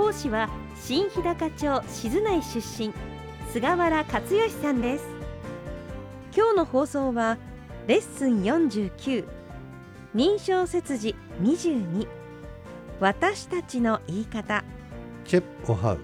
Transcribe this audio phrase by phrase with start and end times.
[0.00, 0.48] 講師は
[0.80, 2.90] 新日高町静内出身
[3.52, 5.04] 菅原克義さんです。
[6.34, 7.36] 今日の放送は
[7.86, 9.26] レッスン49
[10.16, 12.08] 認証切字22
[12.98, 14.64] 私たちの言い方。
[15.26, 15.98] チェプオハウ。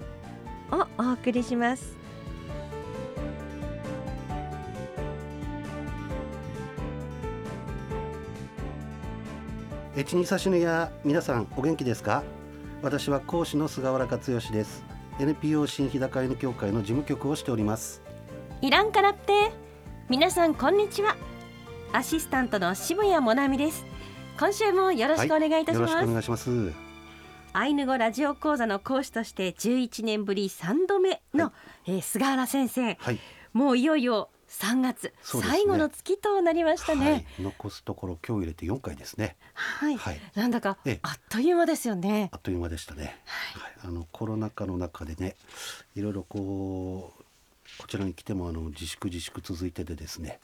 [0.75, 1.97] をお送りします。
[9.95, 12.21] エチニサシヌや皆さんお元気ですか？
[12.83, 14.85] 私は講師の菅原克義です。
[15.19, 18.03] NPO 新日高犬協会の事務局をしております。
[18.61, 19.51] イランからって。
[20.09, 21.15] 皆さんこんにちは。
[21.91, 23.83] アシスタントの渋谷もなみです。
[24.39, 26.73] 今週もよろしくお願いいたします、はい、よろしくお願いします。
[27.53, 31.53] アイヌ語ラジオ講座の講師として11年ぶり3度目の、は
[31.87, 33.19] い、えー、菅原先生、はい、
[33.53, 39.35] もういよいよ3月、ね、最後の月となりましたね、はい、残すところ今日入れて4回ですね。
[39.53, 42.29] はい、はい、なんだかあっという間ですよね。
[42.31, 45.35] あっという間でしたね、はい、あのコロナ禍の中でね
[45.95, 47.23] いろいろこう
[47.77, 50.39] こちらに来てもあの自粛自粛続いてでですね、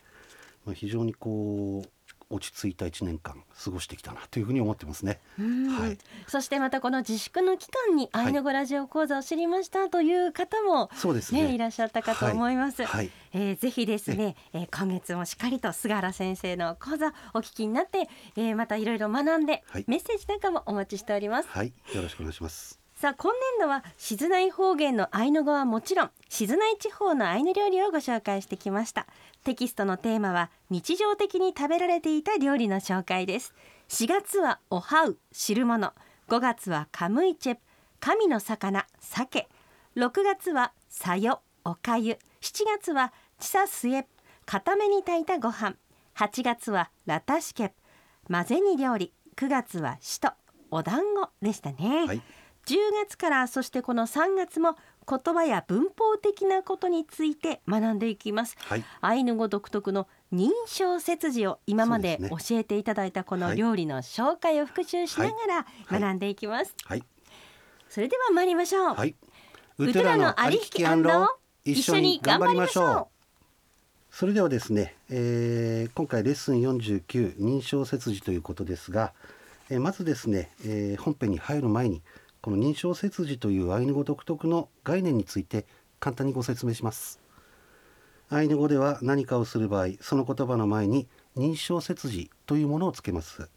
[0.65, 1.89] まあ、非常にこう
[2.33, 5.19] 落ち着いた1年間過ごしてきたなというふうに思ってますね。
[5.37, 12.83] はい、そしてまたこの自粛の期間にアイヌ語ラジオ講座を知りましたという方も、そうですねいらっしゃったかと思います。
[12.83, 21.49] はい、えー、ぜひですね、えー、今月もしっかりと菅原先生の講座お聞きになって、えー、またいろいろ学んで、はい、メッセージなんかもお待ちしております。
[21.49, 22.82] はい、よろしくお願いします。
[23.03, 29.07] さあ今年度は静内方言のアイヌ語はもちろん静内地方のアイヌ料理をご紹介してきました。
[29.43, 33.53] テキストのテーマは日常的に食べられていた料理の紹介です。
[33.89, 35.91] 4月はおはう汁物。
[36.29, 37.57] 5月はカムイチェ
[37.99, 39.49] 神の魚鮭。
[39.97, 42.17] 6月はさよおかゆ。
[42.39, 44.07] 7月はチサスエ
[44.45, 45.75] 固めに炊いたご飯。
[46.15, 47.73] 8月はラタシケ
[48.31, 49.11] 混ぜ煮料理。
[49.35, 50.31] 9月はしと。
[50.71, 52.21] お団子でしたね、はい。
[52.65, 52.75] 10
[53.05, 54.75] 月からそしてこの3月も
[55.07, 65.31] 言葉や文法的なことについて学んでいきます、はい、アイヌ語独特の認証切字を今まで教えていただいたこの料理の紹介を復習しなが
[65.89, 66.99] ら学んでいきます、はい。
[66.99, 67.07] はい、
[67.89, 69.15] それでは参りましょう、はい、
[69.77, 70.83] ウトラのありきき
[71.65, 73.13] 一緒に頑張りましょう。
[74.11, 79.11] それではですね、えー、今回レッスン49認証切字ということですが、
[79.71, 82.03] えー、まずですね、えー、本編に入る前に
[82.43, 85.65] この認証切字というアイヌ語独特の概念について
[86.01, 87.21] 簡単にご説明します。
[88.29, 93.47] アイヌ語では何かをする場合その言葉の前に認証切字というものをつけます。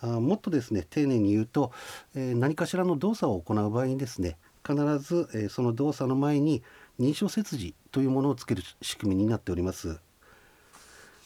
[0.00, 1.70] あもっとですね丁寧に言うと、
[2.16, 4.36] えー、何かしらの動作を行う場合にですね
[4.66, 6.64] 必ず、えー、その動作の前に
[6.98, 10.00] 認証切字というものをつける仕組みになっております。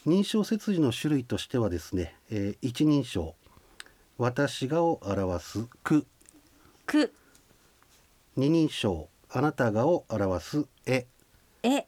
[0.07, 3.35] 認証切字の種類としてはですね、えー、一人称
[4.19, 6.05] 私がを表すく
[6.93, 7.15] く。
[8.37, 11.07] 二人称あなたがを表すえ。
[11.63, 11.87] え。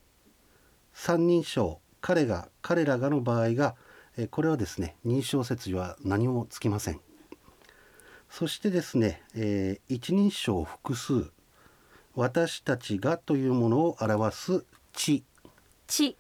[0.95, 3.75] 三人称彼が彼らがの場合が
[4.17, 7.01] えこれはですね認証説字は何もつきません。
[8.31, 11.31] そしてですね、えー、一人称複数
[12.15, 15.23] 私たちがというものを表すち。
[15.87, 16.17] ち。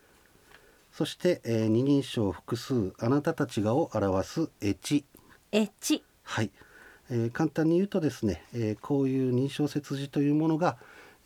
[0.92, 5.06] そして、えー、二人称複数あなたたちがを表すえち。
[5.52, 6.04] えち。
[6.22, 6.50] はい
[7.14, 10.76] えー、簡単に言うとですね、えー、こういう認証切字というものが、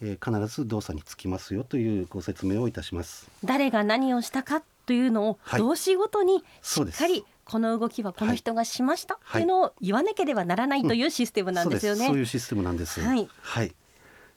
[0.03, 3.31] えー、必ず動作につきますよというご説明をいたします。
[3.43, 9.44] 誰が何をしたかというのを動詞ごとにしっかり、この動きはこの人がしましたとい。
[9.44, 13.01] うのを言わなければならないというシステムなんですよね、うん、そういうシステムなんです。
[13.01, 13.74] はい、はい、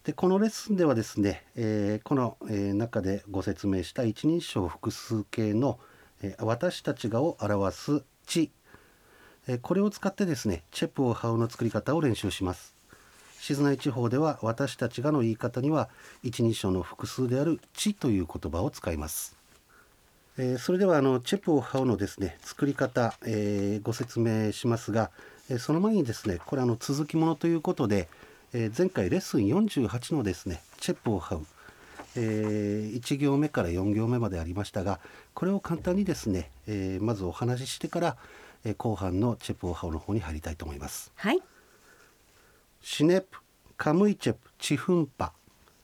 [0.06, 5.80] でこのレッスンではですね、えー、この、えー、中でご説明した一人称複数形の、
[6.22, 8.04] えー、私たちがを表す
[9.58, 12.76] 地これを使ってですねチェプをハウの作り方を練習します。
[13.40, 15.90] 静内地方では私たちがの言い方には
[16.22, 19.36] 一人称の複数である地という言葉を使います。
[20.38, 25.10] えそれではあのチェプをハウのですね作り方、えー、ご説明しますが、
[25.50, 28.08] えその前にですねこれあの続きものということで、
[28.54, 31.46] え前回レッスン48のですねチェプをハウ
[32.18, 35.00] えー、1行目から4行目までありましたが
[35.34, 38.18] これを簡単にですね、えー、まずお話ししてから、
[38.64, 41.12] え後半のチェプオハオの方に入りたいと思います。
[41.16, 41.42] はい。
[42.82, 43.38] シネプ
[43.78, 45.34] カムイチェプチフンパ。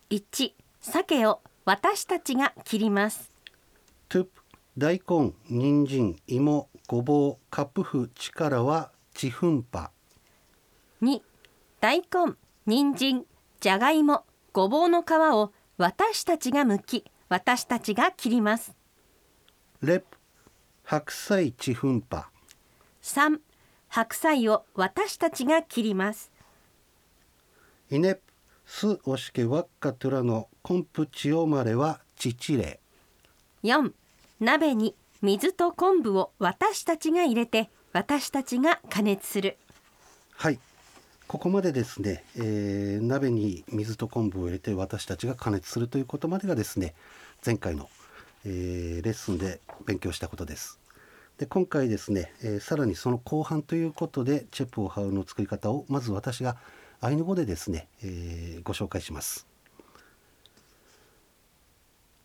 [0.10, 3.32] 1鮭を私たちが切ります。
[4.10, 4.30] トゥプ
[4.78, 9.92] 大根人参芋ごぼうカップフ力はチフンパ。
[11.02, 11.22] 2
[11.80, 12.36] 大根
[12.66, 13.26] 人参
[13.60, 14.24] じゃがいも
[14.54, 18.76] ごぼうの皮を私たちが剥き私たちが切ります。
[19.82, 20.18] レプ
[20.84, 22.30] 白菜チフンパ
[23.08, 23.40] 3
[23.88, 26.30] 白菜を私たちが切ります。
[27.90, 28.22] イネプ
[28.66, 32.82] スオシケワッカトゥラのコンプチオマレはチチレ
[33.64, 33.94] 4
[34.42, 39.58] 鍋に水と昆布を私たちが入れて私たちが加熱する。
[40.34, 40.60] はい。
[41.28, 46.94] ここまでですね、えー、鍋に水と昆布を入れて私たちが加熱するということまでがですね
[47.46, 47.90] 前回の、
[48.46, 50.80] えー、レッスンで勉強したことです
[51.38, 56.58] で今回ですね、えー、さらにその後半ということでチェプオハウの作り方をまず私が
[57.00, 59.46] アイヌ語でですね、えー、ご紹介します。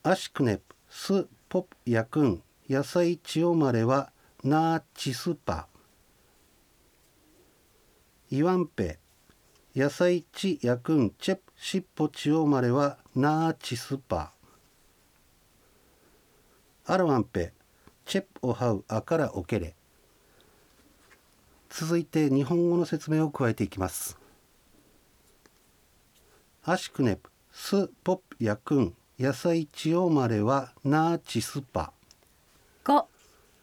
[0.03, 4.11] アシクネプスポプヤクン ヤサイ チオマレ ワ
[4.43, 5.69] ナ チスパ。
[8.31, 8.99] イワンペ
[9.76, 14.32] ヤサイ チヤクンチェプシッポチオマレ ワ ナ チスパ。
[16.87, 17.53] アルワンペ
[18.12, 19.75] チェプオハウアカラオケレ
[21.70, 24.19] 続いて日本語の説明を加えていきます。
[26.62, 31.94] アシクネプスポプヤクン野菜チオマレはナーチスパ。
[32.85, 33.06] 5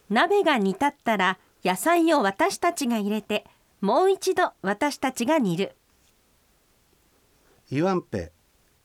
[0.10, 3.46] 鍋が煮立ったら野菜を私たちが入れて
[3.82, 5.76] もう一度私たちが煮る。
[7.70, 8.32] イワンペ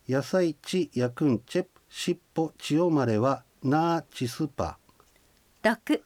[0.06, 4.76] 野菜チヤクンチェプシッポチオマレはナーチスパ
[5.64, 6.02] 6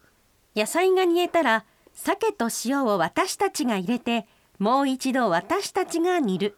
[0.54, 4.24] 野菜が煮えたら鮭と塩を私たちが入れて
[4.60, 6.56] もう一度私たちが煮る。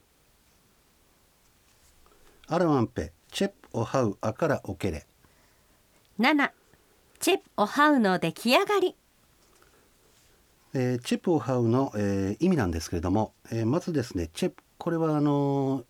[2.47, 5.07] アラワンペチェプオハウアカラオケレ
[6.19, 6.51] 7
[7.19, 8.95] チェプオハウの出来上がり。
[10.73, 15.85] えー、チェプオハウの、えー、意味なんですけれども、えー、まずですねチェプこれはあの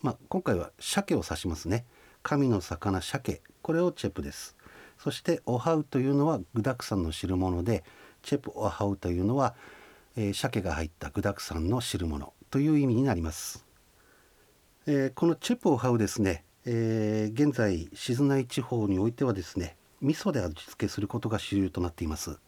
[0.00, 1.84] まあ、今回は鮭を指しますね。
[2.22, 4.56] 神の魚鮭これをチェプです
[4.98, 7.84] そしてオハウというのは具沢山の汁物で
[8.22, 9.54] チェプオハウというのは、
[10.16, 13.64] えー、鮭が入った具沢山の汁物という意味になります、
[14.86, 22.38] えー、このチェプオハウですね、えー、現在静内地方においてはですね味噌で味付けすることが主流となっています。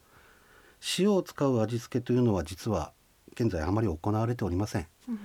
[0.98, 2.92] 塩を使う味付けというのは実は
[3.34, 5.18] 現在あまり行われておりません、うん、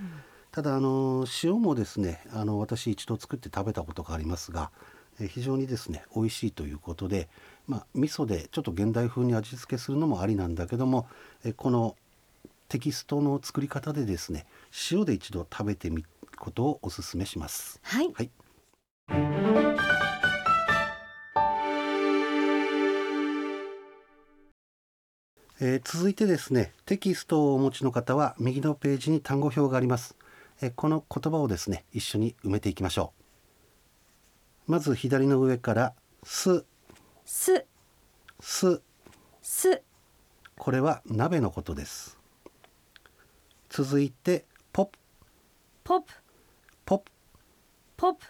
[0.52, 4.70] ただあの塩もですねあの私一度作って食べたことがありますが
[5.18, 7.28] 非常にですね美味しいということで、
[7.66, 11.08] まあ、味噌でちょっと現代風に味付けするのもありなんだけども
[11.56, 11.96] この
[12.68, 14.46] テキストの作り方でですね
[14.90, 17.80] 塩で一度食べてみることをお勧めします。
[17.82, 18.30] はい、はい。
[25.58, 30.14] えー、続いてですねテキストをお持ちの方は右のページに単語表があります、
[30.60, 33.15] えー、この言葉をですね一緒に埋めていきましょう
[34.66, 36.64] まず左の上からす。
[37.24, 37.64] す。
[38.40, 38.82] す。
[39.40, 39.82] す。
[40.58, 42.18] これは鍋のことです。
[43.68, 44.86] 続いてポッ。
[44.86, 44.96] プ
[45.84, 46.00] ポッ。
[46.00, 46.12] プ
[46.84, 46.98] ポッ。
[46.98, 47.04] プ
[47.96, 48.14] ポッ。
[48.14, 48.26] プ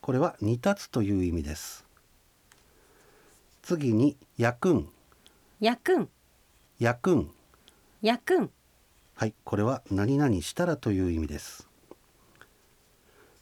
[0.00, 1.84] これは煮立つという意味です。
[3.62, 4.88] 次に焼くん。
[5.58, 6.08] 焼くん。
[6.78, 7.30] 焼くん。
[8.02, 8.50] 焼くん。
[9.16, 11.66] はいこれは何々したらという意味です。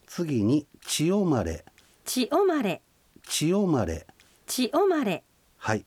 [0.07, 1.67] 次に血をまれ
[2.05, 2.83] 血をまれ
[3.27, 4.07] 血をまれ
[4.47, 5.23] 血をまれ
[5.57, 5.85] はい。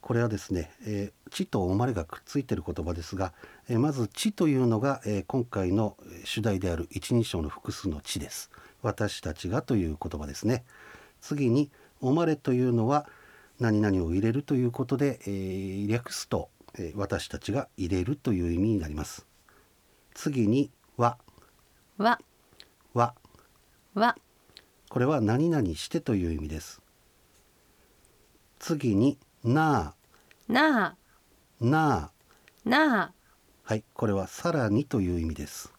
[0.00, 3.32] これはですね、えー、地とおまれがくっついている言葉ですが、
[3.68, 8.50] えー、まず地というのが、えー、今回の主題である一人称の複数の地です。
[8.82, 10.64] 私たちがという言葉ですね。
[11.20, 13.06] 次におまれというのは
[13.60, 19.26] 何々を入れるということで、えー、略すとえ私たちが入れるという意味になります。
[20.14, 21.18] 次には
[21.98, 22.18] は
[22.94, 23.14] は
[23.94, 24.16] は
[24.92, 26.82] これは何々してという意味です。
[28.58, 29.94] 次にな
[30.48, 30.52] あ。
[30.52, 30.96] なあ。
[31.62, 32.10] なあ。
[32.68, 33.12] なあ。
[33.62, 35.72] はいこれはさらにという意味です。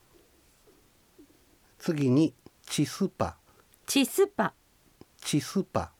[1.77, 2.34] 次に
[2.65, 3.38] チスパ。
[3.86, 4.55] チスパ。
[5.22, 5.91] チスパ。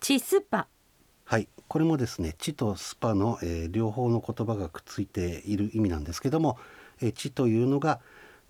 [0.00, 0.66] チスパ。
[1.26, 6.56] はいこれもですね地とスパの、えー、両方の言葉がくっついている意味なんですけども、
[7.02, 8.00] えー、地というのが、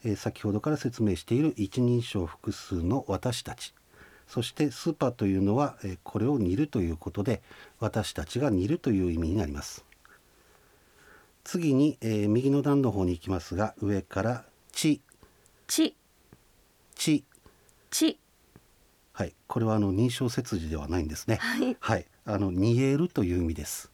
[0.04, 3.74] えー、先ほどから説明している一人称複数の私たち
[4.26, 7.42] そしてスパというのは、えこれを煮るということで
[7.80, 9.84] 私たちが煮るという意味になります。
[11.44, 15.00] 次に、え右の段の方に行きますが上から地
[15.66, 15.94] 地
[16.94, 17.24] ち。
[17.90, 18.18] ち。
[19.12, 21.36] はいこれはあの認証切字ではないんですね。
[21.36, 21.76] はい。
[21.78, 23.92] はいあの煮えるという意味です。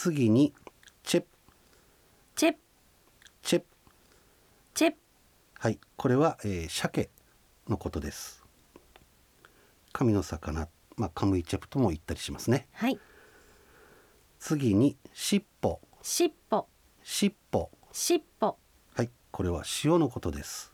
[0.00, 0.52] 次に
[1.02, 1.24] チェ
[2.36, 2.54] チェ
[3.42, 3.62] チェ
[4.72, 4.94] チェ
[5.58, 7.10] はいこれは、えー、鮭
[7.68, 8.37] のことです
[9.92, 12.66] 神の魚まあカムイチェプとも言ったりしますね。
[12.72, 12.98] はい。
[14.40, 15.80] 次に尻尾。
[16.02, 16.66] しっぽ
[17.02, 17.70] 尻尾。
[17.92, 18.56] しっぽ
[18.94, 20.72] はいこれは塩のことです。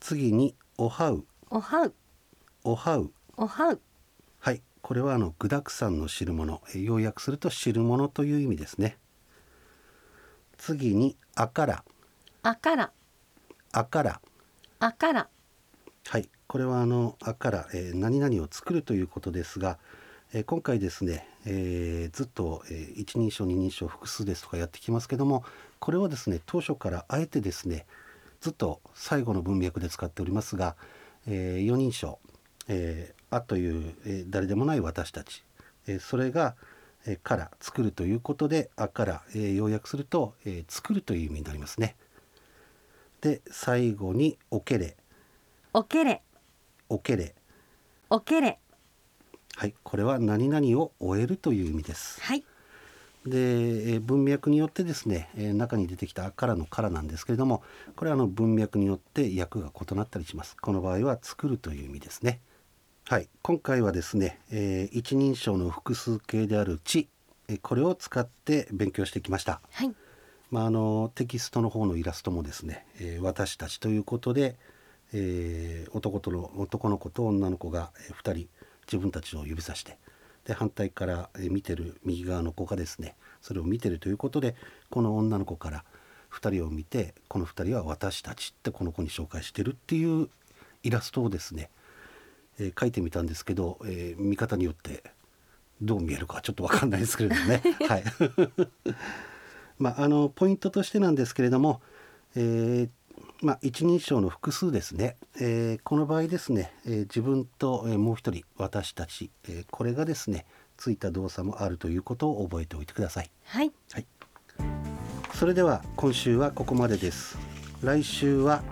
[0.00, 1.24] 次におはう。
[1.50, 1.94] おはう。
[2.64, 3.12] おはう。
[3.36, 3.80] おはう。
[4.40, 6.62] はいこれはあの具沢山の汁物。
[6.70, 8.98] えー要約すると汁物という意味ですね。
[10.58, 11.84] 次にあから。
[12.42, 12.92] あから。
[13.72, 14.20] あから。
[14.80, 15.28] あから。
[16.06, 19.78] はいこれはあのあから、えー何々を作るということですが、
[20.32, 25.44] えー今回ですね、えーずっと、えー一人称二人称複数ですとかやってきますけども
[25.78, 27.86] これはですね当初からあえてですね
[28.40, 30.74] ずっと最後の文脈で使っておりますが、
[31.28, 32.18] えー四人称、
[32.66, 35.44] えーあという、えー誰でもない私たち、
[35.86, 36.56] えーそれが、
[37.06, 41.94] えから作るということであから、えー要約すると、えー作るという意味になりますね。
[43.20, 44.96] で最後におけれ
[45.72, 46.22] おけれ
[46.90, 47.34] おけれ
[48.10, 48.58] おけれ
[49.56, 52.20] はい、これは何々を終えるという意味です。
[52.20, 52.44] はい
[53.26, 57.62] で、えー文脈によってですね、えー中に出てきた「から」の「から」なんですけれども
[57.94, 60.56] これはあの文脈によって訳が異なったりします。
[60.56, 62.40] この場合は「作る」という意味ですね。
[63.04, 67.08] はい、今回はですね、えー一人称の複数形である「ち」
[67.48, 69.60] えーこれを使って勉強してきました。
[69.70, 69.94] はい
[70.50, 74.56] まあ、あのテキストの方のイラストもですね、えー私たちということで、
[75.12, 77.90] えー男との男の子と女の子が
[78.22, 78.48] 2人
[78.86, 79.98] 自分たちを指さして
[80.44, 84.54] で反対からえー見てる右側の子がですねそれを見てるということで
[84.90, 85.84] この女の子から
[86.32, 90.28] 2人を見てこの2人は私たちってこの子に紹介してるっていう
[90.82, 91.70] イラストをですね、
[92.58, 95.02] えー描いてみたんですけど、えー見方によって
[95.82, 97.62] どう見えるかちょっと分かんないですけれどもね。
[97.88, 98.04] はい
[99.78, 101.80] まあ、あのポイントとしてなんですけれども、
[102.36, 102.88] えー
[103.42, 110.44] まあ、一人称の複数ですね、えーこの場合ですね、えー自分と、えーもう一人私たち、えーこれがですね
[110.76, 113.30] ついた動作もあるということを覚えておいてください。
[113.44, 114.06] はいはい、
[115.34, 117.38] それでは今週はここまでです。
[117.82, 118.62] 来週は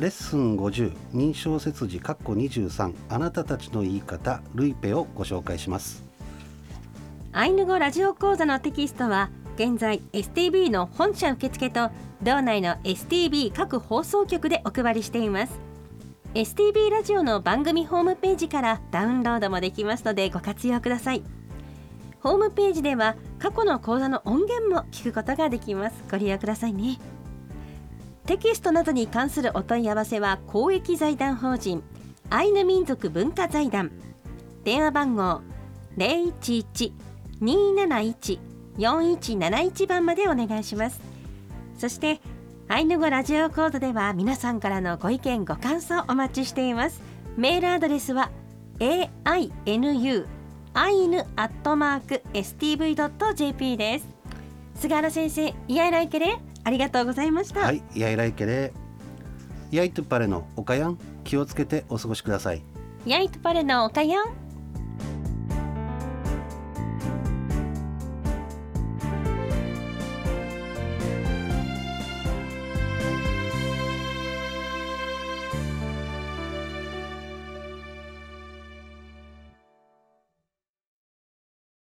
[0.00, 6.04] レッスン50認証切字括弧23あなたたちの言い方ルイペをご紹介します。
[7.32, 11.90] アイヌ語ラジオ講座のテキストは現在 STB の本社受付と
[12.22, 15.58] 道内の STB 各放送局でお配りしています。
[16.34, 21.22] STB ラジオの番組ホームページからダウンロードもできますのでご活用ください。
[22.20, 26.04] ホームページでは過去の講座の音源も聞くことができます。
[26.10, 26.98] ご利用くださいね。
[28.26, 31.82] テキストなどに関するお問い合わせは公益財団法人
[32.28, 33.90] アイヌ民族文化財団。
[34.64, 35.40] 電話番号
[35.96, 41.00] 011-271 011-271-4171番までお願いします。
[41.78, 42.20] そして
[42.68, 47.00] アイヌ語ラジオコードでは皆さんからのご意見ご感想お待ちしています。
[47.36, 48.30] メールアドレスは
[48.78, 50.26] ainu
[50.74, 54.06] アイヌアットマーク stv.jp です。
[54.74, 58.72] 菅原先生イヤイライケレありがとうございました、はい、やいらいけれ。
[59.70, 62.62] やいとパレのおかやん気をつけてお過ごしください。
[63.06, 64.26] ヤイトパレのおかやん